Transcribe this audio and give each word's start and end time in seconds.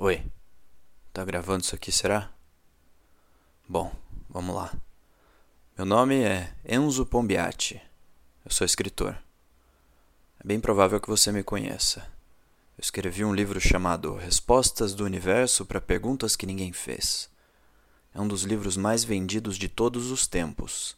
Oi, 0.00 0.24
tá 1.12 1.24
gravando 1.24 1.64
isso 1.64 1.74
aqui, 1.74 1.90
será? 1.90 2.32
Bom, 3.68 3.92
vamos 4.30 4.54
lá. 4.54 4.72
Meu 5.76 5.84
nome 5.84 6.22
é 6.22 6.54
Enzo 6.64 7.04
Pombiati. 7.04 7.82
Eu 8.44 8.52
sou 8.52 8.64
escritor. 8.64 9.18
É 10.38 10.46
bem 10.46 10.60
provável 10.60 11.00
que 11.00 11.08
você 11.08 11.32
me 11.32 11.42
conheça. 11.42 12.02
Eu 12.78 12.82
escrevi 12.82 13.24
um 13.24 13.34
livro 13.34 13.60
chamado 13.60 14.14
Respostas 14.14 14.94
do 14.94 15.04
Universo 15.04 15.66
para 15.66 15.80
Perguntas 15.80 16.36
que 16.36 16.46
Ninguém 16.46 16.72
Fez. 16.72 17.28
É 18.14 18.20
um 18.20 18.28
dos 18.28 18.44
livros 18.44 18.76
mais 18.76 19.02
vendidos 19.02 19.56
de 19.56 19.68
todos 19.68 20.12
os 20.12 20.28
tempos. 20.28 20.96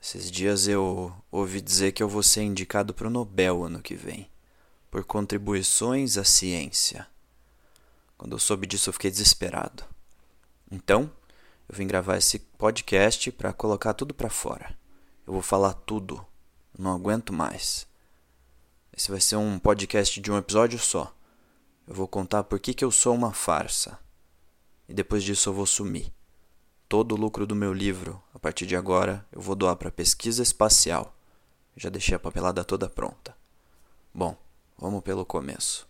Esses 0.00 0.30
dias 0.30 0.66
eu 0.66 1.14
ouvi 1.30 1.60
dizer 1.60 1.92
que 1.92 2.02
eu 2.02 2.08
vou 2.08 2.22
ser 2.22 2.44
indicado 2.44 2.94
para 2.94 3.08
o 3.08 3.10
Nobel 3.10 3.62
ano 3.62 3.82
que 3.82 3.94
vem, 3.94 4.30
por 4.90 5.04
contribuições 5.04 6.16
à 6.16 6.24
ciência. 6.24 7.06
Quando 8.18 8.32
eu 8.32 8.38
soube 8.40 8.66
disso, 8.66 8.88
eu 8.88 8.92
fiquei 8.92 9.12
desesperado. 9.12 9.84
Então, 10.70 11.10
eu 11.68 11.76
vim 11.76 11.86
gravar 11.86 12.16
esse 12.16 12.40
podcast 12.40 13.30
para 13.30 13.52
colocar 13.52 13.94
tudo 13.94 14.12
para 14.12 14.28
fora. 14.28 14.76
Eu 15.24 15.32
vou 15.32 15.40
falar 15.42 15.72
tudo. 15.72 16.26
Não 16.76 16.92
aguento 16.92 17.32
mais. 17.32 17.86
Esse 18.94 19.10
vai 19.10 19.20
ser 19.20 19.36
um 19.36 19.58
podcast 19.58 20.20
de 20.20 20.32
um 20.32 20.36
episódio 20.36 20.78
só. 20.80 21.14
Eu 21.86 21.94
vou 21.94 22.08
contar 22.08 22.42
por 22.42 22.58
que, 22.58 22.74
que 22.74 22.84
eu 22.84 22.90
sou 22.90 23.14
uma 23.14 23.32
farsa. 23.32 23.98
E 24.88 24.92
depois 24.92 25.22
disso 25.22 25.48
eu 25.48 25.54
vou 25.54 25.66
sumir. 25.66 26.12
Todo 26.88 27.12
o 27.12 27.18
lucro 27.18 27.46
do 27.46 27.54
meu 27.54 27.72
livro, 27.72 28.20
a 28.34 28.38
partir 28.38 28.66
de 28.66 28.74
agora, 28.74 29.24
eu 29.30 29.40
vou 29.40 29.54
doar 29.54 29.76
para 29.76 29.90
pesquisa 29.92 30.42
espacial. 30.42 31.14
Já 31.76 31.88
deixei 31.88 32.16
a 32.16 32.18
papelada 32.18 32.64
toda 32.64 32.88
pronta. 32.88 33.36
Bom, 34.12 34.36
vamos 34.76 35.04
pelo 35.04 35.24
começo. 35.24 35.86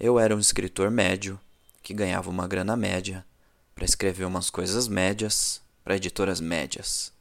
Eu 0.00 0.18
era 0.18 0.34
um 0.34 0.40
escritor 0.40 0.90
médio 0.90 1.38
que 1.82 1.92
ganhava 1.92 2.30
uma 2.30 2.46
grana 2.46 2.76
média 2.76 3.26
para 3.74 3.84
escrever 3.84 4.24
umas 4.24 4.50
coisas 4.50 4.88
médias 4.88 5.62
para 5.82 5.96
editoras 5.96 6.40
médias. 6.40 7.12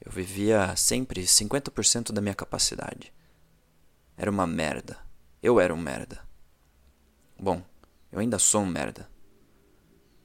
Eu 0.00 0.12
vivia 0.12 0.76
sempre 0.76 1.22
50% 1.22 2.12
da 2.12 2.20
minha 2.20 2.34
capacidade. 2.34 3.12
Era 4.16 4.30
uma 4.30 4.46
merda. 4.46 4.98
Eu 5.42 5.58
era 5.58 5.74
um 5.74 5.78
merda. 5.78 6.20
Bom, 7.38 7.62
eu 8.12 8.18
ainda 8.18 8.38
sou 8.38 8.62
um 8.62 8.66
merda. 8.66 9.08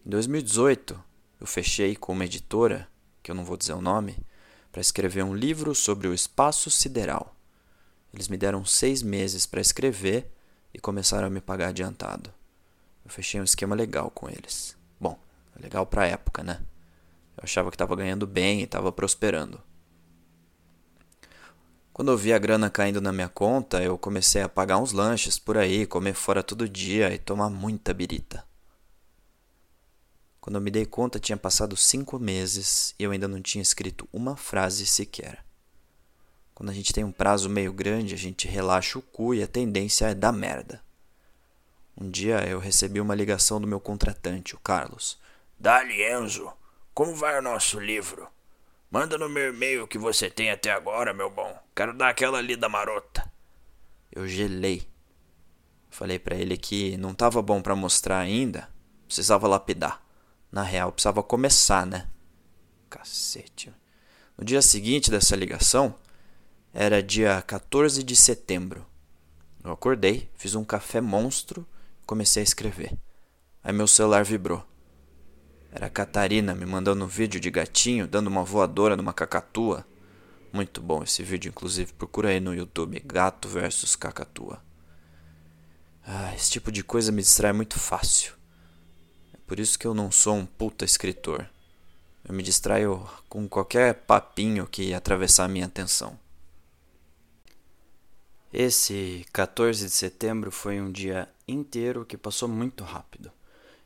Em 0.06 0.10
2018, 0.10 1.02
eu 1.40 1.48
fechei 1.48 1.96
com 1.96 2.12
uma 2.12 2.26
editora, 2.26 2.88
que 3.24 3.32
eu 3.32 3.36
não 3.36 3.46
vou 3.46 3.58
dizer 3.58 3.74
o 3.74 3.82
nome, 3.82 4.18
para 4.72 4.82
escrever 4.82 5.24
um 5.24 5.36
livro 5.36 5.74
sobre 5.74 6.08
o 6.08 6.14
espaço 6.14 6.70
sideral. 6.70 7.36
Eles 8.14 8.28
me 8.28 8.38
deram 8.38 8.66
seis 8.66 9.02
meses 9.02 9.46
para 9.46 9.62
escrever 9.62 10.32
e 10.74 10.80
começaram 10.80 11.28
a 11.28 11.30
me 11.30 11.42
pagar 11.42 11.70
adiantado. 11.70 12.34
Eu 13.04 13.12
fechei 13.12 13.40
um 13.40 13.44
esquema 13.44 13.76
legal 13.76 14.12
com 14.12 14.30
eles. 14.30 14.78
Bom, 15.00 15.18
legal 15.60 15.86
pra 15.86 16.08
época, 16.08 16.44
né? 16.44 16.62
Eu 17.38 17.44
achava 17.44 17.70
que 17.70 17.76
estava 17.76 17.96
ganhando 17.96 18.28
bem 18.28 18.60
e 18.60 18.64
estava 18.64 18.92
prosperando. 18.92 19.62
Quando 21.94 22.12
eu 22.12 22.18
vi 22.18 22.32
a 22.32 22.40
grana 22.40 22.70
caindo 22.70 23.02
na 23.02 23.12
minha 23.12 23.28
conta, 23.28 23.84
eu 23.84 23.98
comecei 23.98 24.42
a 24.42 24.48
pagar 24.48 24.78
uns 24.78 24.94
lanches 24.94 25.38
por 25.38 25.58
aí, 25.58 25.86
comer 25.86 26.14
fora 26.14 26.42
todo 26.42 26.70
dia 26.70 27.14
e 27.14 27.18
tomar 27.18 27.50
muita 27.50 27.94
birita. 27.94 28.46
Quando 30.40 30.56
eu 30.56 30.62
me 30.62 30.72
dei 30.72 30.86
conta, 30.86 31.20
tinha 31.20 31.38
passado 31.38 31.76
cinco 31.76 32.18
meses 32.18 32.96
e 32.98 33.04
eu 33.04 33.12
ainda 33.12 33.28
não 33.28 33.42
tinha 33.42 33.62
escrito 33.62 34.08
uma 34.14 34.38
frase 34.38 34.86
sequer. 34.86 35.44
Quando 36.56 36.70
a 36.70 36.74
gente 36.74 36.94
tem 36.94 37.04
um 37.04 37.12
prazo 37.12 37.50
meio 37.50 37.72
grande, 37.72 38.14
a 38.14 38.18
gente 38.18 38.48
relaxa 38.48 38.98
o 38.98 39.02
cu 39.02 39.34
e 39.34 39.44
a 39.44 39.48
tendência 39.48 40.08
é 40.08 40.14
dar 40.14 40.32
merda. 40.32 40.82
Um 42.00 42.10
dia 42.10 42.48
eu 42.48 42.60
recebi 42.60 43.02
uma 43.02 43.14
ligação 43.14 43.60
do 43.60 43.68
meu 43.68 43.78
contratante, 43.78 44.56
o 44.56 44.60
Carlos. 44.60 45.20
Dali, 45.60 46.02
Enzo. 46.02 46.50
Como 46.94 47.14
vai 47.14 47.38
o 47.38 47.42
nosso 47.42 47.78
livro? 47.78 48.26
Manda 48.90 49.18
no 49.18 49.28
meu 49.28 49.54
e-mail 49.54 49.84
o 49.84 49.88
que 49.88 49.98
você 49.98 50.30
tem 50.30 50.50
até 50.50 50.72
agora, 50.72 51.14
meu 51.14 51.30
bom. 51.30 51.54
Quero 51.76 51.94
dar 51.94 52.08
aquela 52.08 52.40
lida 52.40 52.70
marota. 52.70 53.30
Eu 54.10 54.26
gelei. 54.30 54.88
Falei 55.90 56.18
para 56.18 56.38
ele 56.38 56.56
que 56.56 56.96
não 56.96 57.14
tava 57.14 57.42
bom 57.42 57.62
para 57.62 57.76
mostrar 57.76 58.20
ainda, 58.20 58.70
precisava 59.06 59.46
lapidar. 59.46 60.02
Na 60.50 60.64
real, 60.64 60.94
precisava 60.94 61.22
começar, 61.22 61.86
né? 61.86 62.08
Cacete. 62.90 63.74
No 64.38 64.46
dia 64.46 64.62
seguinte 64.62 65.12
dessa 65.12 65.36
ligação, 65.36 65.94
era 66.74 67.04
dia 67.04 67.42
14 67.42 68.02
de 68.04 68.16
setembro. 68.16 68.86
Eu 69.62 69.74
acordei, 69.74 70.30
fiz 70.36 70.56
um 70.56 70.64
café 70.64 71.02
monstro 71.02 71.68
comecei 72.10 72.42
a 72.42 72.44
escrever. 72.44 72.98
Aí 73.64 73.72
meu 73.72 73.86
celular 73.86 74.26
vibrou. 74.26 74.66
Era 75.72 75.86
a 75.86 75.90
Catarina 75.92 76.56
me 76.56 76.66
mandando 76.66 77.06
um 77.06 77.08
vídeo 77.08 77.40
de 77.40 77.52
gatinho 77.52 78.08
dando 78.08 78.26
uma 78.26 78.44
voadora 78.44 78.98
numa 78.98 79.14
cacatua. 79.14 79.86
Muito 80.52 80.82
bom 80.82 81.04
esse 81.04 81.22
vídeo, 81.22 81.50
inclusive. 81.50 81.94
Procura 81.94 82.30
aí 82.30 82.40
no 82.40 82.56
YouTube: 82.56 83.00
Gato 83.06 83.48
versus 83.48 83.96
Cacatua. 83.96 84.60
Ah, 86.04 86.34
esse 86.34 86.50
tipo 86.50 86.72
de 86.72 86.84
coisa 86.84 87.12
me 87.12 87.22
distrai 87.22 87.54
muito 87.54 87.80
fácil. 87.80 88.34
É 89.32 89.38
por 89.46 89.60
isso 89.60 89.78
que 89.78 89.86
eu 89.86 89.94
não 89.94 90.10
sou 90.12 90.36
um 90.36 90.48
puta 90.48 90.84
escritor. 90.84 91.48
Eu 92.28 92.34
me 92.34 92.42
distraio 92.42 93.08
com 93.30 93.48
qualquer 93.48 93.94
papinho 93.94 94.66
que 94.66 94.96
atravessar 94.96 95.46
a 95.46 95.48
minha 95.48 95.68
atenção. 95.68 96.18
Esse 98.52 99.28
14 99.32 99.86
de 99.86 99.92
setembro 99.92 100.52
foi 100.52 100.82
um 100.82 100.92
dia 100.92 101.30
inteiro 101.48 102.04
que 102.04 102.18
passou 102.18 102.50
muito 102.50 102.84
rápido. 102.84 103.32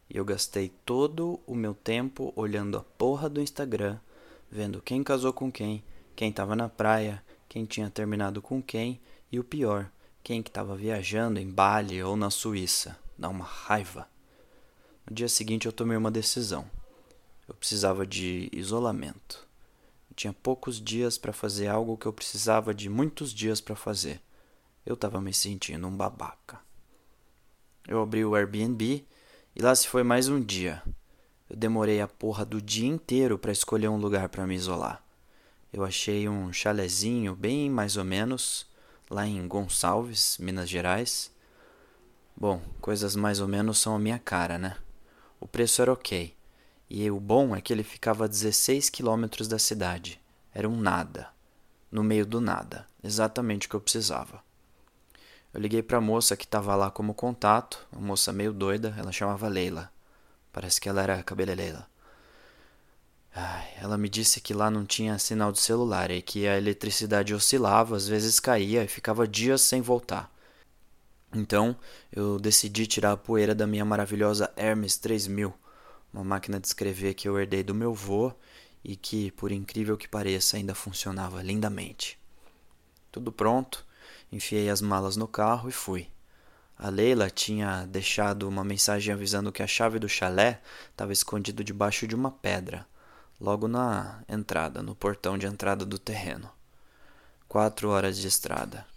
E 0.09 0.15
eu 0.15 0.23
gastei 0.23 0.71
todo 0.85 1.37
o 1.45 1.53
meu 1.53 1.73
tempo 1.73 2.31
olhando 2.33 2.77
a 2.77 2.83
porra 2.97 3.29
do 3.29 3.41
Instagram, 3.41 3.99
vendo 4.49 4.81
quem 4.81 5.03
casou 5.03 5.33
com 5.33 5.51
quem, 5.51 5.83
quem 6.15 6.29
estava 6.29 6.55
na 6.55 6.69
praia, 6.69 7.21
quem 7.49 7.65
tinha 7.65 7.89
terminado 7.89 8.41
com 8.41 8.63
quem 8.63 9.01
e 9.29 9.37
o 9.37 9.43
pior, 9.43 9.91
quem 10.23 10.41
que 10.41 10.49
estava 10.49 10.77
viajando 10.77 11.41
em 11.41 11.49
Bali 11.49 12.01
ou 12.01 12.15
na 12.15 12.29
Suíça. 12.29 12.97
Dá 13.17 13.27
uma 13.27 13.43
raiva. 13.43 14.07
No 15.05 15.13
dia 15.13 15.27
seguinte 15.27 15.65
eu 15.65 15.73
tomei 15.73 15.97
uma 15.97 16.09
decisão. 16.09 16.71
Eu 17.49 17.53
precisava 17.55 18.07
de 18.07 18.49
isolamento. 18.53 19.45
Eu 20.09 20.15
tinha 20.15 20.31
poucos 20.31 20.79
dias 20.79 21.17
para 21.17 21.33
fazer 21.33 21.67
algo 21.67 21.97
que 21.97 22.05
eu 22.05 22.13
precisava 22.13 22.73
de 22.73 22.87
muitos 22.87 23.33
dias 23.33 23.59
para 23.59 23.75
fazer. 23.75 24.21
Eu 24.85 24.97
tava 24.97 25.21
me 25.21 25.33
sentindo 25.33 25.87
um 25.87 25.95
babaca. 25.95 26.59
Eu 27.87 28.01
abri 28.01 28.25
o 28.25 28.35
Airbnb 28.35 29.05
e 29.55 29.61
lá 29.61 29.73
se 29.73 29.87
foi 29.87 30.03
mais 30.03 30.27
um 30.27 30.41
dia. 30.41 30.83
Eu 31.49 31.55
demorei 31.55 32.01
a 32.01 32.07
porra 32.07 32.43
do 32.43 32.61
dia 32.61 32.87
inteiro 32.87 33.39
para 33.39 33.53
escolher 33.53 33.87
um 33.87 33.97
lugar 33.97 34.27
para 34.27 34.45
me 34.45 34.55
isolar. 34.55 35.01
Eu 35.71 35.85
achei 35.85 36.27
um 36.27 36.51
chalezinho 36.51 37.33
bem 37.33 37.69
mais 37.69 37.95
ou 37.95 38.03
menos 38.03 38.65
lá 39.09 39.25
em 39.25 39.47
Gonçalves, 39.47 40.37
Minas 40.37 40.69
Gerais. 40.69 41.31
Bom, 42.35 42.61
coisas 42.81 43.15
mais 43.15 43.39
ou 43.39 43.47
menos 43.47 43.79
são 43.79 43.95
a 43.95 43.99
minha 43.99 44.19
cara, 44.19 44.57
né? 44.57 44.75
O 45.39 45.47
preço 45.47 45.81
era 45.81 45.93
ok. 45.93 46.35
E 46.89 47.09
o 47.09 47.21
bom 47.21 47.55
é 47.55 47.61
que 47.61 47.71
ele 47.71 47.83
ficava 47.83 48.25
a 48.25 48.27
16 48.27 48.89
quilômetros 48.89 49.47
da 49.47 49.57
cidade. 49.57 50.19
Era 50.53 50.67
um 50.67 50.75
nada. 50.75 51.29
No 51.89 52.03
meio 52.03 52.25
do 52.25 52.41
nada. 52.41 52.85
Exatamente 53.01 53.67
o 53.67 53.69
que 53.69 53.75
eu 53.75 53.81
precisava. 53.81 54.43
Eu 55.53 55.61
liguei 55.61 55.83
para 55.83 55.99
a 55.99 56.01
moça 56.01 56.35
que 56.35 56.45
estava 56.45 56.75
lá 56.75 56.89
como 56.89 57.13
contato, 57.13 57.85
uma 57.91 58.07
moça 58.07 58.33
meio 58.33 58.51
doida, 58.51 58.95
ela 58.97 59.11
chamava 59.11 59.47
Leila. 59.47 59.91
Parece 60.51 60.81
que 60.81 60.89
ela 60.89 61.01
era 61.01 61.21
cabeleireira. 61.21 61.85
Ela 63.79 63.97
me 63.97 64.09
disse 64.09 64.39
que 64.39 64.53
lá 64.53 64.69
não 64.71 64.85
tinha 64.85 65.17
sinal 65.19 65.51
de 65.51 65.59
celular 65.59 66.09
e 66.11 66.21
que 66.21 66.47
a 66.47 66.57
eletricidade 66.57 67.33
oscilava, 67.33 67.95
às 67.95 68.07
vezes 68.07 68.39
caía 68.39 68.83
e 68.83 68.87
ficava 68.87 69.27
dias 69.27 69.61
sem 69.61 69.81
voltar. 69.81 70.31
Então, 71.33 71.75
eu 72.11 72.39
decidi 72.39 72.85
tirar 72.85 73.11
a 73.11 73.17
poeira 73.17 73.55
da 73.55 73.65
minha 73.65 73.83
maravilhosa 73.83 74.51
Hermes 74.55 74.97
3000, 74.97 75.53
uma 76.13 76.23
máquina 76.23 76.59
de 76.59 76.67
escrever 76.67 77.15
que 77.15 77.27
eu 77.27 77.39
herdei 77.39 77.63
do 77.63 77.73
meu 77.73 77.93
vô 77.93 78.31
e 78.83 78.95
que, 78.95 79.31
por 79.31 79.51
incrível 79.51 79.97
que 79.97 80.07
pareça, 80.07 80.57
ainda 80.57 80.75
funcionava 80.75 81.41
lindamente. 81.41 82.19
Tudo 83.11 83.31
pronto, 83.31 83.83
Enfiei 84.33 84.67
as 84.67 84.81
malas 84.81 85.15
no 85.15 85.27
carro 85.27 85.69
e 85.69 85.71
fui. 85.71 86.07
A 86.75 86.89
Leila 86.89 87.29
tinha 87.29 87.85
deixado 87.85 88.49
uma 88.49 88.63
mensagem 88.63 89.13
avisando 89.13 89.51
que 89.51 89.61
a 89.61 89.67
chave 89.67 89.99
do 89.99 90.09
chalé 90.09 90.59
estava 90.89 91.13
escondido 91.13 91.63
debaixo 91.63 92.07
de 92.07 92.15
uma 92.15 92.31
pedra, 92.31 92.83
logo 93.39 93.67
na 93.67 94.23
entrada, 94.27 94.81
no 94.81 94.95
portão 94.95 95.37
de 95.37 95.45
entrada 95.45 95.85
do 95.85 95.99
terreno. 95.99 96.49
Quatro 97.47 97.89
horas 97.89 98.17
de 98.17 98.27
estrada. 98.27 98.87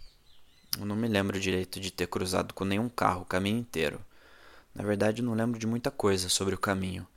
Eu 0.75 0.87
não 0.87 0.95
me 0.95 1.07
lembro 1.07 1.39
direito 1.39 1.79
de 1.79 1.91
ter 1.91 2.07
cruzado 2.07 2.51
com 2.51 2.65
nenhum 2.65 2.89
carro 2.89 3.21
o 3.21 3.25
caminho 3.25 3.59
inteiro. 3.59 4.03
Na 4.73 4.83
verdade, 4.83 5.21
não 5.21 5.35
lembro 5.35 5.59
de 5.59 5.67
muita 5.67 5.91
coisa 5.91 6.29
sobre 6.29 6.55
o 6.55 6.59
caminho. 6.59 7.07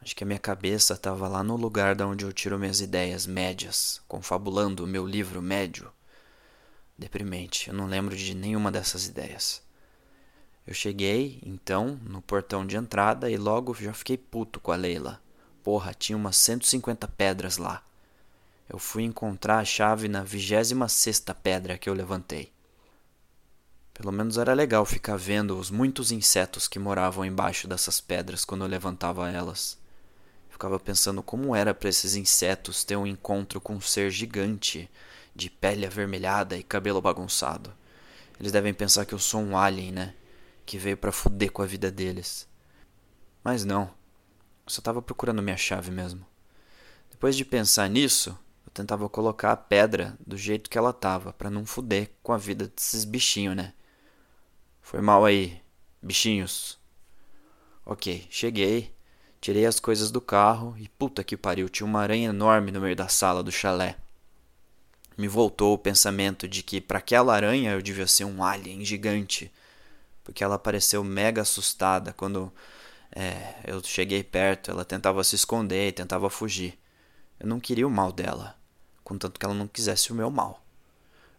Acho 0.00 0.16
que 0.16 0.24
a 0.24 0.26
minha 0.26 0.38
cabeça 0.38 0.94
estava 0.94 1.28
lá 1.28 1.44
no 1.44 1.54
lugar 1.54 1.94
da 1.94 2.06
onde 2.06 2.24
eu 2.24 2.32
tiro 2.32 2.58
minhas 2.58 2.80
ideias 2.80 3.26
médias, 3.26 4.00
confabulando 4.08 4.84
o 4.84 4.86
meu 4.86 5.06
livro 5.06 5.42
médio. 5.42 5.92
Deprimente, 6.98 7.68
eu 7.68 7.74
não 7.74 7.86
lembro 7.86 8.16
de 8.16 8.34
nenhuma 8.34 8.72
dessas 8.72 9.06
ideias. 9.06 9.62
Eu 10.66 10.74
cheguei, 10.74 11.40
então, 11.46 11.98
no 12.02 12.20
portão 12.20 12.66
de 12.66 12.76
entrada 12.76 13.30
e 13.30 13.36
logo 13.36 13.72
já 13.72 13.94
fiquei 13.94 14.18
puto 14.18 14.58
com 14.58 14.72
a 14.72 14.76
Leila. 14.76 15.22
Porra, 15.62 15.94
tinha 15.94 16.16
umas 16.16 16.36
150 16.36 17.06
pedras 17.08 17.56
lá. 17.56 17.82
Eu 18.68 18.78
fui 18.78 19.04
encontrar 19.04 19.58
a 19.58 19.64
chave 19.64 20.08
na 20.08 20.24
vigésima 20.24 20.88
sexta 20.88 21.32
pedra 21.32 21.78
que 21.78 21.88
eu 21.88 21.94
levantei. 21.94 22.52
Pelo 23.94 24.12
menos 24.12 24.36
era 24.36 24.52
legal 24.52 24.84
ficar 24.84 25.16
vendo 25.16 25.58
os 25.58 25.70
muitos 25.70 26.12
insetos 26.12 26.68
que 26.68 26.78
moravam 26.78 27.24
embaixo 27.24 27.66
dessas 27.66 28.00
pedras 28.00 28.44
quando 28.44 28.64
eu 28.64 28.68
levantava 28.68 29.30
elas. 29.30 29.78
Ficava 30.50 30.78
pensando 30.78 31.22
como 31.22 31.54
era 31.54 31.72
para 31.72 31.88
esses 31.88 32.14
insetos 32.14 32.84
ter 32.84 32.96
um 32.96 33.06
encontro 33.06 33.60
com 33.60 33.74
um 33.76 33.80
ser 33.80 34.10
gigante, 34.10 34.90
de 35.38 35.48
pele 35.48 35.86
avermelhada 35.86 36.56
e 36.58 36.64
cabelo 36.64 37.00
bagunçado. 37.00 37.72
Eles 38.40 38.50
devem 38.50 38.74
pensar 38.74 39.06
que 39.06 39.14
eu 39.14 39.20
sou 39.20 39.40
um 39.40 39.56
alien, 39.56 39.92
né? 39.92 40.14
Que 40.66 40.76
veio 40.76 40.96
para 40.96 41.12
fuder 41.12 41.52
com 41.52 41.62
a 41.62 41.66
vida 41.66 41.92
deles. 41.92 42.48
Mas 43.44 43.64
não. 43.64 43.82
Eu 43.82 44.70
só 44.72 44.82
tava 44.82 45.00
procurando 45.00 45.40
minha 45.40 45.56
chave 45.56 45.92
mesmo. 45.92 46.26
Depois 47.08 47.36
de 47.36 47.44
pensar 47.44 47.88
nisso, 47.88 48.36
eu 48.66 48.72
tentava 48.72 49.08
colocar 49.08 49.52
a 49.52 49.56
pedra 49.56 50.18
do 50.26 50.36
jeito 50.36 50.68
que 50.68 50.76
ela 50.76 50.92
tava, 50.92 51.32
para 51.32 51.48
não 51.48 51.64
fuder 51.64 52.10
com 52.20 52.32
a 52.32 52.36
vida 52.36 52.66
desses 52.66 53.04
bichinhos, 53.04 53.54
né? 53.54 53.72
Foi 54.82 55.00
mal 55.00 55.24
aí, 55.24 55.62
bichinhos. 56.02 56.78
Ok, 57.86 58.26
cheguei, 58.28 58.92
tirei 59.40 59.66
as 59.66 59.78
coisas 59.78 60.10
do 60.10 60.20
carro 60.20 60.74
e 60.78 60.88
puta 60.88 61.22
que 61.22 61.36
pariu, 61.36 61.68
tinha 61.68 61.86
uma 61.86 62.00
aranha 62.00 62.30
enorme 62.30 62.72
no 62.72 62.80
meio 62.80 62.96
da 62.96 63.06
sala 63.06 63.42
do 63.42 63.52
chalé. 63.52 63.96
Me 65.18 65.26
voltou 65.26 65.74
o 65.74 65.78
pensamento 65.78 66.46
de 66.46 66.62
que 66.62 66.80
para 66.80 66.98
aquela 66.98 67.34
aranha 67.34 67.72
eu 67.72 67.82
devia 67.82 68.06
ser 68.06 68.24
um 68.24 68.42
alien 68.42 68.84
gigante, 68.84 69.52
porque 70.22 70.44
ela 70.44 70.56
pareceu 70.56 71.02
mega 71.02 71.42
assustada 71.42 72.12
quando 72.12 72.52
é, 73.10 73.56
eu 73.66 73.82
cheguei 73.82 74.22
perto. 74.22 74.70
Ela 74.70 74.84
tentava 74.84 75.24
se 75.24 75.34
esconder, 75.34 75.92
tentava 75.92 76.30
fugir. 76.30 76.78
Eu 77.40 77.48
não 77.48 77.58
queria 77.58 77.86
o 77.86 77.90
mal 77.90 78.12
dela, 78.12 78.56
contanto 79.02 79.40
que 79.40 79.44
ela 79.44 79.54
não 79.54 79.66
quisesse 79.66 80.12
o 80.12 80.14
meu 80.14 80.30
mal. 80.30 80.62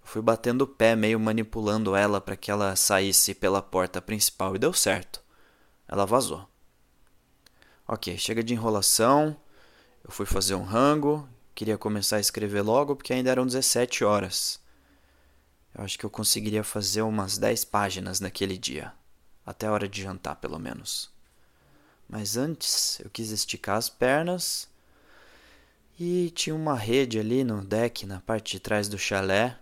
Eu 0.02 0.08
fui 0.08 0.22
batendo 0.22 0.64
o 0.64 0.68
pé, 0.68 0.94
meio 0.94 1.18
manipulando 1.18 1.96
ela 1.96 2.20
para 2.20 2.36
que 2.36 2.52
ela 2.52 2.76
saísse 2.76 3.34
pela 3.34 3.62
porta 3.62 4.02
principal 4.02 4.58
e 4.58 4.60
deu 4.60 4.74
certo. 4.74 5.22
Ela 5.88 6.06
vazou. 6.06 6.46
Ok, 7.88 8.18
chega 8.18 8.44
de 8.44 8.54
enrolação. 8.54 9.38
Eu 10.04 10.12
fui 10.12 10.26
fazer 10.26 10.56
um 10.56 10.64
rango. 10.64 11.28
Queria 11.59 11.77
começar 11.77 12.15
a 12.15 12.21
escrever 12.21 12.61
logo 12.61 12.95
porque 12.95 13.11
ainda 13.11 13.29
eram 13.29 13.45
17 13.45 14.06
horas. 14.06 14.61
Eu 15.75 15.83
acho 15.83 16.00
que 16.00 16.06
eu 16.06 16.09
conseguiria 16.09 16.63
fazer 16.63 17.01
umas 17.01 17.38
10 17.38 17.65
páginas 17.65 18.21
naquele 18.21 18.57
dia. 18.57 18.94
Até 19.45 19.67
a 19.67 19.73
hora 19.73 19.85
de 19.85 20.01
jantar, 20.01 20.38
pelo 20.38 20.57
menos. 20.57 21.11
Mas 22.07 22.38
antes 22.38 23.01
eu 23.01 23.09
quis 23.09 23.31
esticar 23.31 23.75
as 23.75 23.89
pernas 23.89 24.69
e 26.00 26.31
tinha 26.33 26.56
uma 26.56 26.75
rede 26.75 27.19
ali 27.19 27.44
no 27.44 27.61
deck, 27.61 28.06
na 28.06 28.21
parte 28.21 28.53
de 28.53 28.61
trás 28.61 28.88
do 28.88 28.97
chalé. 28.97 29.59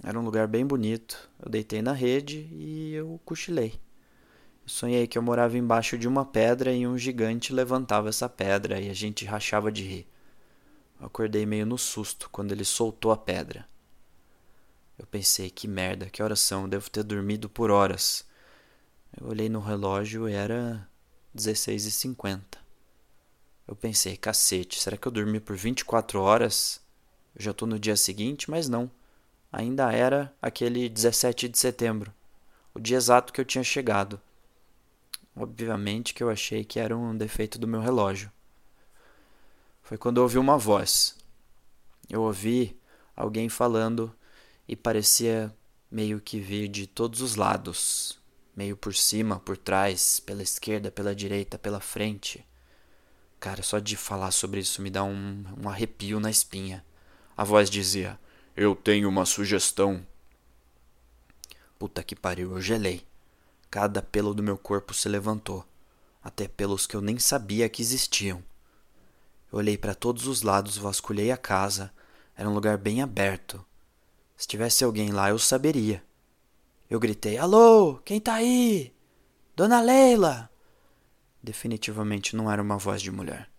Era 0.00 0.16
um 0.16 0.24
lugar 0.24 0.46
bem 0.46 0.64
bonito. 0.64 1.28
Eu 1.44 1.50
deitei 1.50 1.82
na 1.82 1.92
rede 1.92 2.48
e 2.52 2.94
eu 2.94 3.20
cochilei. 3.24 3.80
Sonhei 4.64 5.08
que 5.08 5.18
eu 5.18 5.22
morava 5.22 5.58
embaixo 5.58 5.98
de 5.98 6.06
uma 6.06 6.24
pedra 6.24 6.72
e 6.72 6.86
um 6.86 6.96
gigante 6.96 7.52
levantava 7.52 8.10
essa 8.10 8.28
pedra 8.28 8.80
e 8.80 8.88
a 8.88 8.94
gente 8.94 9.24
rachava 9.24 9.72
de 9.72 9.82
rir. 9.82 10.11
Eu 11.02 11.08
acordei 11.08 11.44
meio 11.44 11.66
no 11.66 11.76
susto 11.76 12.30
quando 12.30 12.52
ele 12.52 12.64
soltou 12.64 13.10
a 13.10 13.16
pedra. 13.16 13.66
Eu 14.96 15.04
pensei, 15.04 15.50
que 15.50 15.66
merda, 15.66 16.08
que 16.08 16.22
horas 16.22 16.38
são? 16.38 16.68
Devo 16.68 16.88
ter 16.88 17.02
dormido 17.02 17.48
por 17.48 17.72
horas. 17.72 18.24
Eu 19.20 19.26
olhei 19.26 19.48
no 19.48 19.58
relógio 19.58 20.28
e 20.28 20.32
era 20.32 20.88
16h50. 21.36 22.40
Eu 23.66 23.74
pensei, 23.74 24.16
cacete, 24.16 24.80
será 24.80 24.96
que 24.96 25.08
eu 25.08 25.10
dormi 25.10 25.40
por 25.40 25.56
24 25.56 26.20
horas? 26.20 26.80
Eu 27.34 27.42
já 27.42 27.52
tô 27.52 27.66
no 27.66 27.80
dia 27.80 27.96
seguinte, 27.96 28.48
mas 28.48 28.68
não. 28.68 28.88
Ainda 29.50 29.92
era 29.92 30.32
aquele 30.40 30.88
17 30.88 31.48
de 31.48 31.58
setembro, 31.58 32.14
o 32.72 32.78
dia 32.78 32.96
exato 32.96 33.32
que 33.32 33.40
eu 33.40 33.44
tinha 33.44 33.64
chegado. 33.64 34.20
Obviamente 35.34 36.14
que 36.14 36.22
eu 36.22 36.30
achei 36.30 36.64
que 36.64 36.78
era 36.78 36.96
um 36.96 37.16
defeito 37.16 37.58
do 37.58 37.66
meu 37.66 37.80
relógio. 37.80 38.30
Foi 39.82 39.98
quando 39.98 40.18
eu 40.18 40.22
ouvi 40.22 40.38
uma 40.38 40.56
voz. 40.56 41.16
Eu 42.08 42.22
ouvi 42.22 42.80
alguém 43.16 43.48
falando 43.48 44.14
e 44.66 44.76
parecia 44.76 45.54
meio 45.90 46.20
que 46.20 46.40
vir 46.40 46.68
de 46.68 46.86
todos 46.86 47.20
os 47.20 47.34
lados, 47.34 48.18
meio 48.56 48.76
por 48.76 48.94
cima, 48.94 49.38
por 49.40 49.56
trás, 49.56 50.20
pela 50.20 50.42
esquerda, 50.42 50.90
pela 50.90 51.14
direita, 51.14 51.58
pela 51.58 51.80
frente. 51.80 52.46
Cara, 53.38 53.62
só 53.62 53.78
de 53.78 53.96
falar 53.96 54.30
sobre 54.30 54.60
isso 54.60 54.80
me 54.80 54.88
dá 54.88 55.02
um, 55.02 55.44
um 55.60 55.68
arrepio 55.68 56.20
na 56.20 56.30
espinha. 56.30 56.84
A 57.36 57.44
voz 57.44 57.68
dizia: 57.68 58.18
Eu 58.56 58.76
tenho 58.76 59.08
uma 59.08 59.26
sugestão. 59.26 60.06
Puta 61.78 62.04
que 62.04 62.14
pariu, 62.14 62.52
eu 62.52 62.60
gelei. 62.60 63.04
Cada 63.68 64.00
pelo 64.00 64.32
do 64.32 64.42
meu 64.42 64.56
corpo 64.56 64.94
se 64.94 65.08
levantou, 65.08 65.66
até 66.22 66.46
pelos 66.46 66.86
que 66.86 66.94
eu 66.94 67.00
nem 67.00 67.18
sabia 67.18 67.68
que 67.68 67.82
existiam. 67.82 68.42
Olhei 69.52 69.76
para 69.76 69.94
todos 69.94 70.26
os 70.26 70.40
lados, 70.40 70.78
vasculhei 70.78 71.30
a 71.30 71.36
casa. 71.36 71.92
Era 72.34 72.48
um 72.48 72.54
lugar 72.54 72.78
bem 72.78 73.02
aberto. 73.02 73.62
Se 74.34 74.48
tivesse 74.48 74.82
alguém 74.82 75.10
lá, 75.10 75.28
eu 75.28 75.38
saberia. 75.38 76.02
Eu 76.88 76.98
gritei: 76.98 77.36
Alô, 77.36 77.96
quem 77.98 78.18
tá 78.18 78.32
aí? 78.32 78.94
Dona 79.54 79.82
Leila! 79.82 80.50
Definitivamente 81.42 82.34
não 82.34 82.50
era 82.50 82.62
uma 82.62 82.78
voz 82.78 83.02
de 83.02 83.10
mulher. 83.10 83.50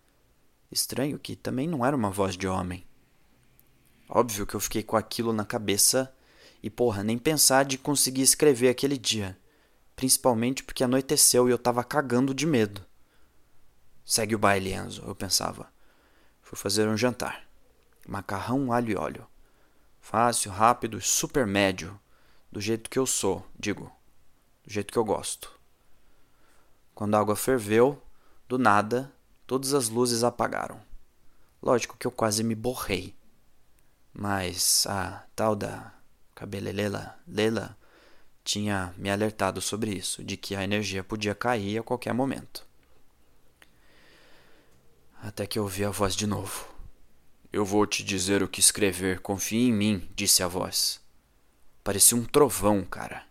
Estranho 0.71 1.19
que 1.19 1.35
também 1.35 1.67
não 1.67 1.85
era 1.85 1.95
uma 1.95 2.09
voz 2.09 2.35
de 2.35 2.47
homem. 2.47 2.83
Óbvio 4.09 4.47
que 4.47 4.55
eu 4.55 4.59
fiquei 4.59 4.81
com 4.81 4.97
aquilo 4.97 5.31
na 5.31 5.45
cabeça 5.45 6.11
e, 6.63 6.71
porra, 6.71 7.03
nem 7.03 7.19
pensar 7.19 7.65
de 7.65 7.77
conseguir 7.77 8.23
escrever 8.23 8.69
aquele 8.69 8.97
dia. 8.97 9.37
Principalmente 9.95 10.63
porque 10.63 10.83
anoiteceu 10.83 11.47
e 11.47 11.51
eu 11.51 11.59
tava 11.59 11.83
cagando 11.83 12.33
de 12.33 12.47
medo. 12.47 12.83
Segue 14.03 14.33
o 14.33 14.39
baile, 14.39 14.73
Enzo, 14.73 15.03
eu 15.05 15.13
pensava. 15.13 15.72
Fui 16.53 16.61
fazer 16.61 16.87
um 16.87 16.95
jantar. 16.95 17.47
Macarrão, 18.07 18.71
alho 18.71 18.91
e 18.91 18.95
óleo. 18.95 19.25
Fácil, 19.99 20.51
rápido 20.51 21.01
super 21.01 21.47
médio. 21.47 21.99
Do 22.51 22.61
jeito 22.61 22.91
que 22.91 22.99
eu 22.99 23.07
sou, 23.07 23.43
digo. 23.57 23.91
Do 24.63 24.71
jeito 24.71 24.93
que 24.93 24.99
eu 24.99 25.03
gosto. 25.03 25.51
Quando 26.93 27.15
a 27.15 27.19
água 27.19 27.35
ferveu, 27.35 27.99
do 28.47 28.59
nada, 28.59 29.11
todas 29.47 29.73
as 29.73 29.89
luzes 29.89 30.23
apagaram. 30.23 30.79
Lógico 31.59 31.97
que 31.97 32.05
eu 32.05 32.11
quase 32.11 32.43
me 32.43 32.53
borrei. 32.53 33.15
Mas 34.13 34.85
a 34.85 35.23
tal 35.35 35.55
da 35.55 35.91
cabelelela 36.35 37.17
Lela 37.27 37.75
tinha 38.43 38.93
me 38.95 39.09
alertado 39.09 39.59
sobre 39.59 39.91
isso, 39.91 40.23
de 40.23 40.37
que 40.37 40.55
a 40.55 40.63
energia 40.63 41.03
podia 41.03 41.33
cair 41.33 41.79
a 41.79 41.83
qualquer 41.83 42.13
momento. 42.13 42.63
Até 45.23 45.47
que 45.47 45.57
eu 45.57 45.63
ouvi 45.63 45.83
a 45.83 45.89
voz 45.89 46.15
de 46.15 46.27
novo. 46.27 46.67
Eu 47.51 47.65
vou 47.65 47.87
te 47.87 48.03
dizer 48.03 48.43
o 48.43 48.47
que 48.47 48.59
escrever, 48.59 49.21
confie 49.21 49.69
em 49.69 49.73
mim, 49.73 50.09
disse 50.15 50.43
a 50.43 50.47
voz. 50.47 51.01
Parecia 51.83 52.15
um 52.15 52.25
trovão, 52.25 52.83
cara. 52.83 53.23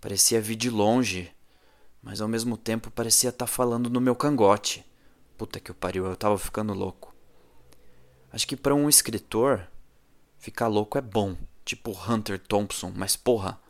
Parecia 0.00 0.40
vir 0.40 0.56
de 0.56 0.68
longe 0.68 1.32
mas 2.02 2.20
ao 2.20 2.28
mesmo 2.28 2.56
tempo 2.56 2.90
parecia 2.90 3.30
estar 3.30 3.46
tá 3.46 3.50
falando 3.50 3.90
no 3.90 4.00
meu 4.00 4.16
cangote. 4.16 4.84
Puta 5.36 5.60
que 5.60 5.72
pariu, 5.72 6.06
eu 6.06 6.16
tava 6.16 6.38
ficando 6.38 6.72
louco. 6.72 7.14
Acho 8.32 8.46
que 8.46 8.56
para 8.56 8.74
um 8.74 8.88
escritor, 8.88 9.66
ficar 10.38 10.68
louco 10.68 10.96
é 10.96 11.00
bom, 11.00 11.36
tipo 11.64 11.90
Hunter 11.90 12.38
Thompson, 12.38 12.92
mas 12.94 13.16
porra, 13.16 13.60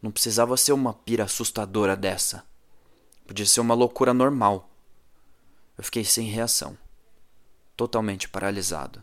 não 0.00 0.10
precisava 0.10 0.56
ser 0.56 0.72
uma 0.72 0.94
pira 0.94 1.24
assustadora 1.24 1.96
dessa. 1.96 2.44
Podia 3.26 3.46
ser 3.46 3.60
uma 3.60 3.74
loucura 3.74 4.14
normal. 4.14 4.70
Eu 5.76 5.84
fiquei 5.84 6.04
sem 6.04 6.26
reação, 6.26 6.78
totalmente 7.76 8.28
paralisado. 8.28 9.02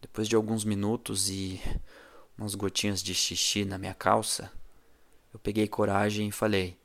Depois 0.00 0.28
de 0.28 0.36
alguns 0.36 0.64
minutos 0.64 1.30
e 1.30 1.60
umas 2.36 2.54
gotinhas 2.54 3.02
de 3.02 3.14
xixi 3.14 3.64
na 3.64 3.78
minha 3.78 3.94
calça, 3.94 4.52
eu 5.32 5.38
peguei 5.38 5.66
coragem 5.66 6.28
e 6.28 6.32
falei: 6.32 6.78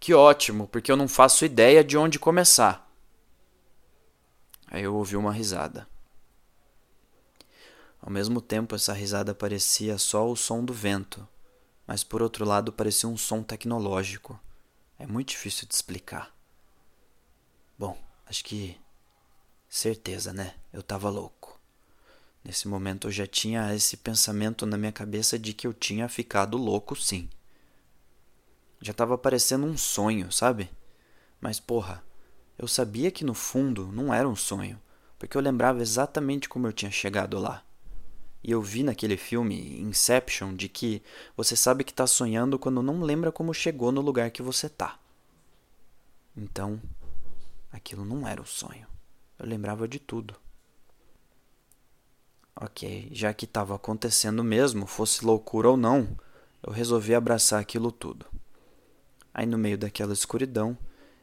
que 0.00 0.14
ótimo, 0.14 0.68
porque 0.68 0.90
eu 0.92 0.96
não 0.96 1.08
faço 1.08 1.44
ideia 1.44 1.82
de 1.82 1.96
onde 1.96 2.18
começar. 2.18 2.88
Aí 4.68 4.82
eu 4.82 4.94
ouvi 4.94 5.16
uma 5.16 5.32
risada. 5.32 5.88
Ao 8.00 8.10
mesmo 8.10 8.40
tempo, 8.40 8.74
essa 8.74 8.92
risada 8.92 9.34
parecia 9.34 9.98
só 9.98 10.30
o 10.30 10.36
som 10.36 10.64
do 10.64 10.72
vento, 10.72 11.26
mas 11.86 12.04
por 12.04 12.22
outro 12.22 12.44
lado 12.44 12.72
parecia 12.72 13.08
um 13.08 13.16
som 13.16 13.42
tecnológico. 13.42 14.38
É 14.98 15.06
muito 15.06 15.30
difícil 15.30 15.66
de 15.66 15.74
explicar. 15.74 16.32
Bom, 17.76 17.98
acho 18.26 18.44
que. 18.44 18.78
Certeza, 19.68 20.32
né? 20.32 20.54
Eu 20.72 20.82
tava 20.82 21.10
louco. 21.10 21.60
Nesse 22.42 22.66
momento 22.66 23.08
eu 23.08 23.12
já 23.12 23.26
tinha 23.26 23.74
esse 23.74 23.96
pensamento 23.96 24.64
na 24.64 24.78
minha 24.78 24.92
cabeça 24.92 25.38
de 25.38 25.52
que 25.52 25.66
eu 25.66 25.74
tinha 25.74 26.08
ficado 26.08 26.56
louco 26.56 26.96
sim. 26.96 27.28
Já 28.80 28.94
tava 28.94 29.18
parecendo 29.18 29.66
um 29.66 29.76
sonho, 29.76 30.32
sabe? 30.32 30.70
Mas 31.40 31.60
porra, 31.60 32.02
eu 32.58 32.66
sabia 32.66 33.10
que 33.10 33.24
no 33.24 33.34
fundo 33.34 33.92
não 33.92 34.14
era 34.14 34.28
um 34.28 34.36
sonho, 34.36 34.80
porque 35.18 35.36
eu 35.36 35.42
lembrava 35.42 35.82
exatamente 35.82 36.48
como 36.48 36.66
eu 36.66 36.72
tinha 36.72 36.90
chegado 36.90 37.38
lá. 37.38 37.62
E 38.42 38.50
eu 38.50 38.62
vi 38.62 38.82
naquele 38.82 39.16
filme, 39.16 39.80
Inception, 39.80 40.54
de 40.54 40.68
que 40.68 41.02
você 41.36 41.54
sabe 41.54 41.84
que 41.84 41.90
está 41.90 42.06
sonhando 42.06 42.58
quando 42.58 42.82
não 42.82 43.02
lembra 43.02 43.30
como 43.30 43.52
chegou 43.52 43.92
no 43.92 44.00
lugar 44.00 44.30
que 44.30 44.42
você 44.42 44.68
tá. 44.68 44.98
Então, 46.36 46.80
aquilo 47.70 48.04
não 48.04 48.26
era 48.26 48.40
um 48.40 48.46
sonho. 48.46 48.86
Eu 49.38 49.46
lembrava 49.46 49.86
de 49.86 49.98
tudo. 49.98 50.34
Ok, 52.60 53.08
já 53.12 53.32
que 53.32 53.44
estava 53.44 53.76
acontecendo 53.76 54.42
mesmo, 54.42 54.86
fosse 54.86 55.24
loucura 55.24 55.70
ou 55.70 55.76
não, 55.76 56.18
eu 56.62 56.72
resolvi 56.72 57.14
abraçar 57.14 57.60
aquilo 57.60 57.92
tudo. 57.92 58.26
Aí, 59.32 59.46
no 59.46 59.56
meio 59.56 59.78
daquela 59.78 60.12
escuridão, 60.12 60.76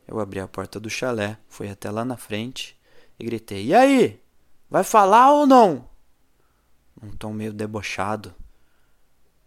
eu 0.08 0.20
abri 0.20 0.40
a 0.40 0.48
porta 0.48 0.80
do 0.80 0.90
chalé, 0.90 1.38
fui 1.50 1.68
até 1.68 1.92
lá 1.92 2.06
na 2.06 2.16
frente 2.16 2.80
e 3.20 3.26
gritei: 3.26 3.66
E 3.66 3.76
aí? 3.76 4.24
Vai 4.70 4.84
falar 4.84 5.32
ou 5.34 5.46
não? 5.46 5.90
Num 7.02 7.12
tom 7.12 7.34
meio 7.34 7.52
debochado. 7.52 8.34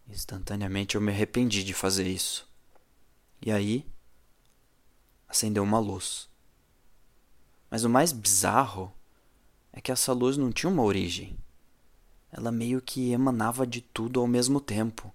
Instantaneamente 0.08 0.94
eu 0.94 1.00
me 1.00 1.10
arrependi 1.12 1.64
de 1.64 1.72
fazer 1.72 2.06
isso. 2.06 2.48
E 3.40 3.50
aí, 3.50 3.86
acendeu 5.26 5.62
uma 5.62 5.78
luz. 5.78 6.28
Mas 7.70 7.84
o 7.84 7.88
mais 7.88 8.12
bizarro 8.12 8.92
é 9.72 9.80
que 9.80 9.92
essa 9.92 10.12
luz 10.12 10.36
não 10.36 10.52
tinha 10.52 10.70
uma 10.70 10.82
origem. 10.82 11.38
Ela 12.32 12.52
meio 12.52 12.80
que 12.80 13.10
emanava 13.12 13.66
de 13.66 13.80
tudo 13.80 14.20
ao 14.20 14.26
mesmo 14.26 14.60
tempo. 14.60 15.12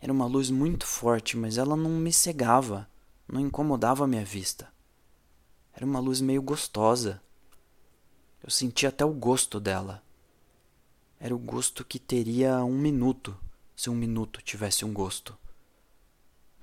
Era 0.00 0.12
uma 0.12 0.26
luz 0.26 0.50
muito 0.50 0.86
forte, 0.86 1.36
mas 1.36 1.58
ela 1.58 1.76
não 1.76 1.90
me 1.90 2.12
cegava 2.12 2.88
não 3.30 3.40
incomodava 3.40 4.04
a 4.04 4.06
minha 4.06 4.24
vista. 4.24 4.72
Era 5.74 5.84
uma 5.84 6.00
luz 6.00 6.20
meio 6.20 6.40
gostosa. 6.40 7.22
Eu 8.42 8.50
sentia 8.50 8.88
até 8.88 9.04
o 9.04 9.12
gosto 9.12 9.60
dela. 9.60 10.02
Era 11.20 11.34
o 11.34 11.38
gosto 11.38 11.84
que 11.84 11.98
teria 11.98 12.64
um 12.64 12.78
minuto, 12.78 13.36
se 13.76 13.90
um 13.90 13.94
minuto 13.94 14.40
tivesse 14.40 14.84
um 14.84 14.92
gosto. 14.92 15.36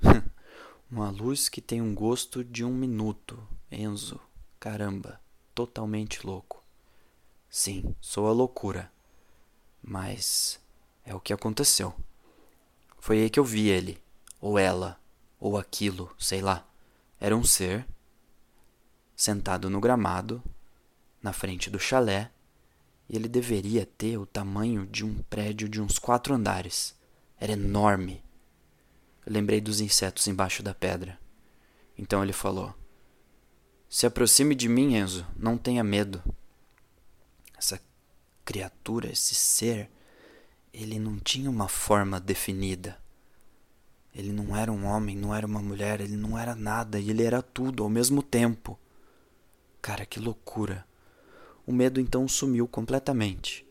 uma 0.89 1.10
luz 1.12 1.48
que 1.48 1.62
tem 1.62 1.82
um 1.82 1.94
gosto 1.94 2.44
de 2.44 2.65
um 2.65 2.74
minuto. 2.74 3.38
Enzo, 3.72 4.20
caramba, 4.65 5.22
totalmente 5.53 6.25
louco. 6.25 6.63
Sim, 7.48 7.95
sou 8.01 8.27
a 8.27 8.31
loucura. 8.31 8.91
Mas 9.79 10.60
é 11.03 11.13
o 11.13 11.19
que 11.19 11.31
aconteceu. 11.31 11.93
Foi 12.98 13.19
aí 13.19 13.29
que 13.29 13.39
eu 13.39 13.43
vi 13.43 13.67
ele, 13.67 14.01
ou 14.41 14.57
ela, 14.57 15.00
ou 15.39 15.55
aquilo, 15.55 16.12
sei 16.17 16.41
lá. 16.41 16.67
Era 17.19 17.38
um 17.38 17.43
ser 17.43 17.86
sentado 19.15 19.69
no 19.69 19.79
gramado, 19.79 20.41
na 21.22 21.31
frente 21.31 21.69
do 21.69 21.77
chalé, 21.77 22.31
e 23.07 23.15
ele 23.15 23.27
deveria 23.27 23.86
ter 23.86 24.17
o 24.17 24.25
tamanho 24.25 24.88
de 24.88 25.05
um 25.05 25.22
prédio 25.29 25.69
de 25.69 25.79
uns 25.79 26.00
quatro 26.00 26.34
andares. 26.34 26.95
Era 27.39 27.51
enorme. 27.51 28.24
Eu 29.27 29.31
lembrei 29.31 29.62
dos 29.62 29.79
insetos 29.79 30.25
embaixo 30.27 30.63
da 30.63 30.74
pedra. 30.74 31.19
Então 31.95 32.24
ele 32.24 32.34
falou: 32.34 32.74
Se 33.89 34.06
aproxime 34.06 34.56
de 34.56 34.68
mim, 34.68 34.96
Enzo, 34.96 35.25
não 35.38 35.58
tenha 35.58 35.84
medo. 35.84 36.22
Essa 37.58 37.80
criatura, 38.44 39.12
esse 39.12 39.34
ser, 39.34 39.89
ele 40.74 41.00
não 41.00 41.18
tinha 41.18 41.50
uma 41.50 41.68
forma 41.68 42.20
definida. 42.20 42.98
Ele 44.13 44.32
não 44.32 44.56
era 44.56 44.72
um 44.72 44.86
homem, 44.86 45.15
não 45.15 45.34
era 45.34 45.46
uma 45.46 45.62
mulher, 45.62 46.01
ele 46.01 46.15
não 46.15 46.38
era 46.38 46.56
nada 46.56 47.00
e 47.00 47.10
ele 47.10 47.24
era 47.24 47.42
tudo 47.42 47.84
ao 47.84 47.89
mesmo 47.89 48.24
tempo. 48.24 48.77
Cara, 49.82 50.06
que 50.06 50.20
loucura. 50.20 50.86
O 51.65 51.72
medo 51.72 52.00
então 52.00 52.27
sumiu 52.27 52.68
completamente. 52.68 53.65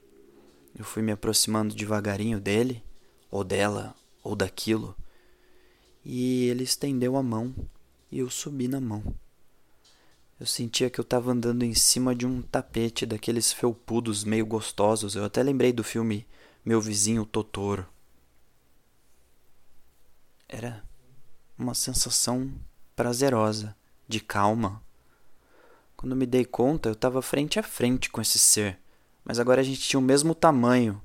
Eu 0.76 0.84
fui 0.84 1.02
me 1.02 1.12
aproximando 1.12 1.74
devagarinho 1.74 2.40
dele, 2.40 2.82
ou 3.30 3.44
dela, 3.44 3.94
ou 4.22 4.34
daquilo, 4.34 4.96
e 6.04 6.46
ele 6.48 6.64
estendeu 6.64 7.16
a 7.16 7.22
mão 7.22 7.54
e 8.10 8.18
eu 8.18 8.28
subi 8.28 8.68
na 8.68 8.80
mão. 8.80 9.14
Eu 10.38 10.46
sentia 10.46 10.90
que 10.90 10.98
eu 10.98 11.04
estava 11.04 11.30
andando 11.30 11.62
em 11.62 11.74
cima 11.74 12.12
de 12.14 12.26
um 12.26 12.42
tapete 12.42 13.06
daqueles 13.06 13.52
felpudos 13.52 14.24
meio 14.24 14.44
gostosos. 14.44 15.14
Eu 15.14 15.24
até 15.24 15.42
lembrei 15.42 15.72
do 15.72 15.84
filme 15.84 16.26
Meu 16.64 16.80
Vizinho 16.80 17.24
Totoro. 17.24 17.86
Era 20.48 20.82
uma 21.56 21.72
sensação 21.72 22.52
prazerosa, 22.96 23.76
de 24.08 24.20
calma. 24.20 24.82
Quando 25.96 26.16
me 26.16 26.26
dei 26.26 26.44
conta, 26.44 26.88
eu 26.88 26.94
estava 26.94 27.22
frente 27.22 27.60
a 27.60 27.62
frente 27.62 28.10
com 28.10 28.20
esse 28.20 28.38
ser, 28.38 28.78
mas 29.24 29.38
agora 29.38 29.60
a 29.60 29.64
gente 29.64 29.80
tinha 29.80 30.00
o 30.00 30.02
mesmo 30.02 30.34
tamanho. 30.34 31.00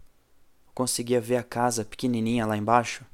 Eu 0.66 0.74
conseguia 0.74 1.22
ver 1.22 1.38
a 1.38 1.44
casa 1.44 1.86
pequenininha 1.86 2.48
lá 2.48 2.58
embaixo. 2.58 3.06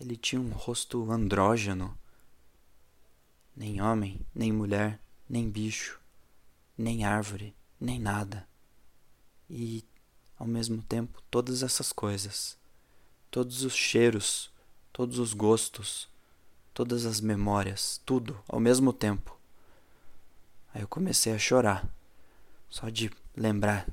Ele 0.00 0.16
tinha 0.16 0.40
um 0.40 0.50
rosto 0.50 1.10
andrógeno. 1.10 1.97
Nem 3.58 3.80
homem, 3.82 4.24
nem 4.32 4.52
mulher, 4.52 5.00
nem 5.28 5.50
bicho, 5.50 6.00
nem 6.76 7.04
árvore, 7.04 7.52
nem 7.80 7.98
nada. 7.98 8.46
E, 9.50 9.84
ao 10.38 10.46
mesmo 10.46 10.80
tempo, 10.82 11.20
todas 11.28 11.64
essas 11.64 11.92
coisas 11.92 12.56
todos 13.30 13.62
os 13.62 13.74
cheiros, 13.74 14.50
todos 14.92 15.18
os 15.18 15.32
gostos, 15.32 16.08
todas 16.72 17.04
as 17.04 17.20
memórias, 17.20 18.00
tudo 18.04 18.42
ao 18.48 18.60
mesmo 18.60 18.92
tempo. 18.92 19.36
Aí 20.72 20.82
eu 20.82 20.88
comecei 20.88 21.32
a 21.32 21.38
chorar. 21.38 21.86
Só 22.70 22.88
de 22.90 23.10
lembrar 23.34 23.88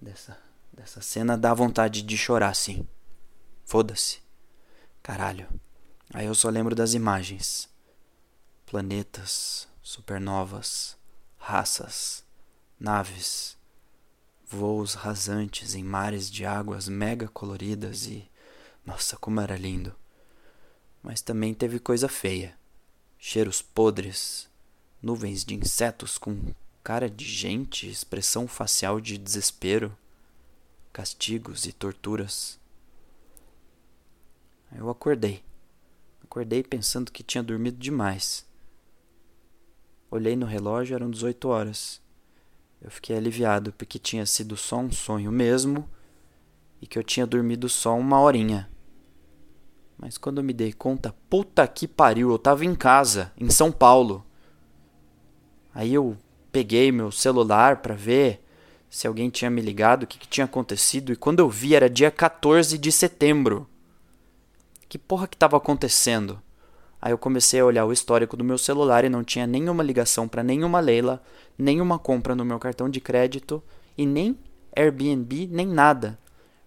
dessa, 0.00 0.36
dessa 0.72 1.00
cena 1.00 1.38
dá 1.38 1.54
vontade 1.54 2.02
de 2.02 2.16
chorar, 2.16 2.54
sim. 2.54 2.86
Foda-se. 3.64 4.20
Caralho. 5.02 5.46
Aí 6.12 6.26
eu 6.26 6.34
só 6.34 6.48
lembro 6.48 6.74
das 6.74 6.94
imagens: 6.94 7.68
planetas, 8.70 9.66
supernovas, 9.82 10.96
raças, 11.38 12.24
naves 12.78 13.58
voos 14.50 14.94
rasantes 14.94 15.74
em 15.74 15.84
mares 15.84 16.30
de 16.30 16.46
águas 16.46 16.88
mega 16.88 17.28
coloridas 17.28 18.06
e. 18.06 18.28
Nossa, 18.84 19.16
como 19.18 19.40
era 19.40 19.56
lindo! 19.56 19.94
Mas 21.02 21.20
também 21.20 21.52
teve 21.52 21.78
coisa 21.78 22.08
feia: 22.08 22.56
cheiros 23.18 23.60
podres, 23.60 24.48
nuvens 25.02 25.44
de 25.44 25.54
insetos 25.54 26.16
com 26.16 26.54
cara 26.82 27.10
de 27.10 27.24
gente, 27.24 27.88
expressão 27.88 28.48
facial 28.48 29.00
de 29.00 29.18
desespero, 29.18 29.96
castigos 30.92 31.66
e 31.66 31.72
torturas. 31.72 32.58
Eu 34.72 34.88
acordei. 34.88 35.42
Acordei 36.22 36.62
pensando 36.62 37.10
que 37.10 37.22
tinha 37.22 37.42
dormido 37.42 37.78
demais. 37.78 38.47
Olhei 40.10 40.34
no 40.34 40.46
relógio, 40.46 40.94
eram 40.94 41.10
18 41.10 41.48
horas. 41.48 42.00
Eu 42.80 42.90
fiquei 42.90 43.16
aliviado 43.16 43.72
porque 43.72 43.98
tinha 43.98 44.24
sido 44.24 44.56
só 44.56 44.78
um 44.78 44.90
sonho 44.90 45.30
mesmo 45.30 45.88
e 46.80 46.86
que 46.86 46.98
eu 46.98 47.02
tinha 47.02 47.26
dormido 47.26 47.68
só 47.68 47.96
uma 47.96 48.20
horinha. 48.20 48.70
Mas 49.98 50.16
quando 50.16 50.38
eu 50.38 50.44
me 50.44 50.52
dei 50.52 50.72
conta, 50.72 51.14
puta 51.28 51.66
que 51.66 51.88
pariu, 51.88 52.30
eu 52.30 52.38
tava 52.38 52.64
em 52.64 52.74
casa, 52.74 53.32
em 53.36 53.50
São 53.50 53.72
Paulo. 53.72 54.24
Aí 55.74 55.92
eu 55.92 56.16
peguei 56.52 56.92
meu 56.92 57.10
celular 57.10 57.82
para 57.82 57.94
ver 57.94 58.42
se 58.88 59.06
alguém 59.06 59.28
tinha 59.28 59.50
me 59.50 59.60
ligado, 59.60 60.04
o 60.04 60.06
que, 60.06 60.18
que 60.18 60.28
tinha 60.28 60.44
acontecido, 60.44 61.12
e 61.12 61.16
quando 61.16 61.40
eu 61.40 61.50
vi 61.50 61.74
era 61.74 61.90
dia 61.90 62.10
14 62.10 62.78
de 62.78 62.90
setembro. 62.90 63.68
Que 64.88 64.96
porra 64.96 65.26
que 65.26 65.36
tava 65.36 65.56
acontecendo? 65.56 66.40
Aí 67.00 67.12
eu 67.12 67.18
comecei 67.18 67.60
a 67.60 67.64
olhar 67.64 67.84
o 67.84 67.92
histórico 67.92 68.36
do 68.36 68.44
meu 68.44 68.58
celular 68.58 69.04
e 69.04 69.08
não 69.08 69.22
tinha 69.22 69.46
nenhuma 69.46 69.82
ligação 69.82 70.26
para 70.26 70.42
nenhuma 70.42 70.80
Leila, 70.80 71.22
nenhuma 71.56 71.98
compra 71.98 72.34
no 72.34 72.44
meu 72.44 72.58
cartão 72.58 72.88
de 72.88 73.00
crédito 73.00 73.62
e 73.96 74.04
nem 74.04 74.36
Airbnb, 74.76 75.48
nem 75.50 75.66
nada. 75.66 76.18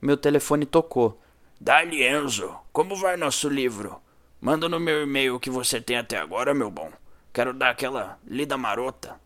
Meu 0.01 0.17
telefone 0.17 0.65
tocou. 0.65 1.21
Dali, 1.59 2.03
Enzo, 2.03 2.53
como 2.71 2.95
vai 2.95 3.15
nosso 3.15 3.47
livro? 3.47 4.01
Manda 4.39 4.67
no 4.67 4.79
meu 4.79 5.03
e-mail 5.03 5.35
o 5.35 5.39
que 5.39 5.49
você 5.49 5.79
tem 5.79 5.97
até 5.97 6.17
agora, 6.17 6.53
meu 6.53 6.71
bom. 6.71 6.91
Quero 7.31 7.53
dar 7.53 7.69
aquela 7.69 8.17
lida 8.25 8.57
marota. 8.57 9.19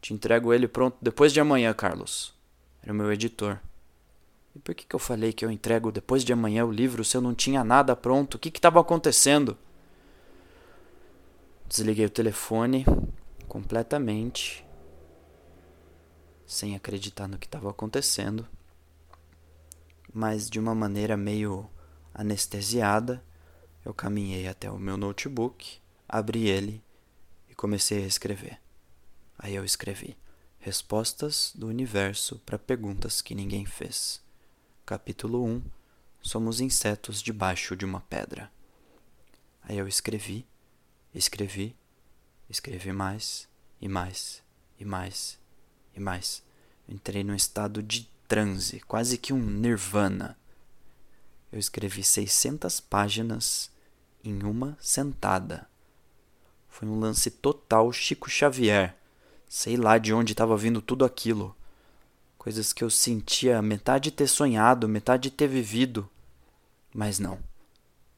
Te 0.00 0.14
entrego 0.14 0.52
ele 0.52 0.66
pronto 0.66 0.96
depois 1.00 1.32
de 1.32 1.40
amanhã, 1.40 1.72
Carlos. 1.74 2.34
Era 2.82 2.92
o 2.92 2.96
meu 2.96 3.12
editor. 3.12 3.58
E 4.54 4.58
por 4.58 4.74
que, 4.74 4.84
que 4.86 4.94
eu 4.94 4.98
falei 4.98 5.32
que 5.32 5.44
eu 5.44 5.50
entrego 5.50 5.92
depois 5.92 6.24
de 6.24 6.32
amanhã 6.32 6.64
o 6.64 6.72
livro 6.72 7.04
se 7.04 7.16
eu 7.16 7.20
não 7.20 7.34
tinha 7.34 7.62
nada 7.62 7.94
pronto? 7.94 8.34
O 8.34 8.38
que 8.38 8.48
estava 8.48 8.80
acontecendo? 8.80 9.56
Desliguei 11.72 12.04
o 12.04 12.10
telefone 12.10 12.84
completamente, 13.48 14.62
sem 16.44 16.76
acreditar 16.76 17.26
no 17.26 17.38
que 17.38 17.46
estava 17.46 17.70
acontecendo, 17.70 18.46
mas 20.12 20.50
de 20.50 20.60
uma 20.60 20.74
maneira 20.74 21.16
meio 21.16 21.66
Anestesiada, 22.12 23.24
eu 23.86 23.94
caminhei 23.94 24.48
até 24.48 24.70
o 24.70 24.78
meu 24.78 24.98
notebook, 24.98 25.78
abri 26.06 26.46
ele 26.46 26.84
e 27.48 27.54
comecei 27.54 28.04
a 28.04 28.06
escrever. 28.06 28.60
Aí 29.38 29.54
eu 29.54 29.64
escrevi 29.64 30.14
Respostas 30.58 31.54
do 31.54 31.68
Universo 31.68 32.38
para 32.44 32.58
Perguntas 32.58 33.22
que 33.22 33.34
Ninguém 33.34 33.64
Fez. 33.64 34.20
Capítulo 34.84 35.42
1 35.42 35.62
Somos 36.20 36.60
insetos 36.60 37.22
debaixo 37.22 37.74
de 37.74 37.86
uma 37.86 38.02
pedra. 38.02 38.52
Aí 39.62 39.78
eu 39.78 39.88
escrevi, 39.88 40.46
escrevi, 41.14 41.76
escrevi 42.48 42.92
mais 42.92 43.48
e 43.80 43.88
mais 43.88 44.42
e 44.78 44.84
mais 44.84 45.38
e 45.94 46.00
mais. 46.00 46.42
entrei 46.88 47.22
num 47.22 47.34
estado 47.34 47.82
de 47.82 48.08
transe, 48.26 48.80
quase 48.80 49.18
que 49.18 49.32
um 49.32 49.40
nirvana. 49.40 50.38
Eu 51.50 51.58
escrevi 51.58 52.02
600 52.02 52.80
páginas 52.80 53.70
em 54.24 54.42
uma 54.42 54.76
sentada. 54.80 55.68
Foi 56.68 56.88
um 56.88 56.98
lance 56.98 57.30
total 57.30 57.92
Chico 57.92 58.30
Xavier. 58.30 58.96
Sei 59.46 59.76
lá 59.76 59.98
de 59.98 60.14
onde 60.14 60.32
estava 60.32 60.56
vindo 60.56 60.80
tudo 60.80 61.04
aquilo. 61.04 61.54
Coisas 62.38 62.72
que 62.72 62.82
eu 62.82 62.88
sentia 62.88 63.60
metade 63.60 64.10
ter 64.10 64.26
sonhado, 64.26 64.88
metade 64.88 65.30
ter 65.30 65.46
vivido. 65.46 66.08
Mas 66.94 67.18
não. 67.18 67.38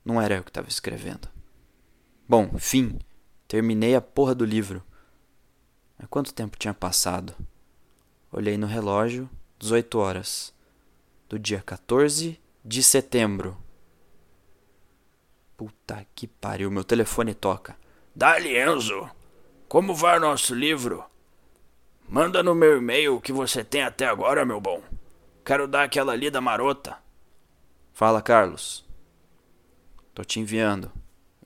Não 0.05 0.23
era 0.23 0.37
eu 0.37 0.45
que 0.45 0.51
estava 0.51 0.69
escrevendo. 0.69 1.34
Bom, 2.27 2.59
fim. 2.59 2.99
Terminei 3.47 3.95
a 3.95 4.01
porra 4.01 4.35
do 4.35 4.47
livro. 4.47 4.83
Mas 5.99 6.09
quanto 6.09 6.33
tempo 6.33 6.57
tinha 6.57 6.73
passado? 6.73 7.35
Olhei 8.33 8.57
no 8.57 8.67
relógio, 8.67 9.29
18 9.59 9.99
horas. 9.99 10.55
Do 11.29 11.39
dia 11.39 11.61
14 11.61 12.41
de 12.65 12.83
setembro. 12.83 13.57
Puta 15.55 16.07
que 16.15 16.27
pariu, 16.27 16.71
meu 16.71 16.83
telefone 16.83 17.35
toca. 17.35 17.77
Dali, 18.17 18.57
Enzo. 18.57 19.09
Como 19.69 19.95
vai 19.95 20.17
o 20.17 20.21
nosso 20.21 20.55
livro? 20.55 21.05
Manda 22.09 22.43
no 22.43 22.55
meu 22.55 22.79
e-mail 22.79 23.17
o 23.17 23.21
que 23.21 23.33
você 23.33 23.63
tem 23.63 23.83
até 23.83 24.07
agora, 24.07 24.47
meu 24.47 24.61
bom. 24.61 24.83
Quero 25.45 25.69
dar 25.69 25.85
aquela 25.85 26.17
lida 26.17 26.41
marota. 26.41 26.97
Fala, 27.93 28.23
Carlos. 28.23 28.85
Tô 30.15 30.25
te 30.25 30.41
enviando. 30.41 30.91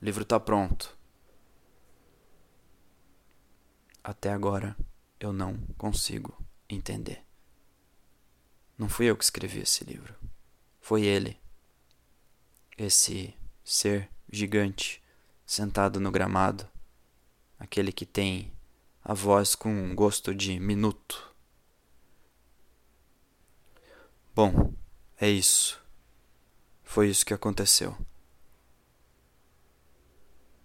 O 0.01 0.05
livro 0.05 0.23
tá 0.23 0.39
pronto. 0.39 0.97
Até 4.03 4.31
agora 4.31 4.77
eu 5.19 5.33
não 5.33 5.57
consigo 5.77 6.41
entender. 6.69 7.23
Não 8.77 8.87
fui 8.87 9.07
eu 9.07 9.17
que 9.17 9.23
escrevi 9.23 9.59
esse 9.59 9.83
livro. 9.83 10.15
Foi 10.79 11.03
ele. 11.03 11.37
Esse 12.77 13.35
ser 13.63 14.09
gigante 14.31 15.03
sentado 15.45 15.99
no 15.99 16.11
gramado, 16.11 16.65
aquele 17.59 17.91
que 17.91 18.05
tem 18.05 18.53
a 19.03 19.13
voz 19.13 19.53
com 19.53 19.69
um 19.69 19.93
gosto 19.93 20.33
de 20.33 20.59
minuto. 20.59 21.35
Bom, 24.33 24.73
é 25.19 25.29
isso. 25.29 25.83
Foi 26.83 27.09
isso 27.09 27.25
que 27.25 27.33
aconteceu. 27.33 27.97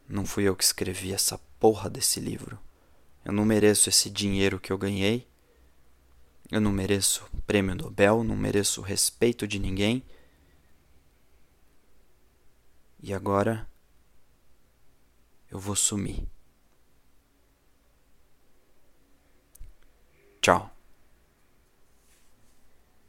Não 0.08 0.26
fui 0.26 0.44
eu 0.44 0.54
que 0.54 0.64
escrevi 0.64 1.12
essa 1.12 1.38
porra 1.58 1.88
desse 1.88 2.20
livro. 2.20 2.58
Eu 3.25 3.32
não 3.32 3.44
mereço 3.44 3.88
esse 3.88 4.11
dinheiro 4.11 4.61
que 4.61 4.73
eu 4.73 4.78
ganhei. 4.78 5.26
Eu 6.50 6.61
não 6.61 6.70
mereço 6.70 7.25
prêmio 7.46 7.75
Nobel, 7.75 8.23
não 8.23 8.37
mereço 8.37 8.82
respeito 8.82 9.49
de 9.49 9.58
ninguém. 9.58 10.04
E 13.02 13.12
agora 13.14 13.68
eu 15.50 15.58
vou 15.58 15.75
sumir. 15.75 16.26
Tchau. 20.40 20.73